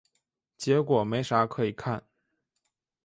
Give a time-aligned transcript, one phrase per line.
[0.57, 2.03] 结果没啥可以看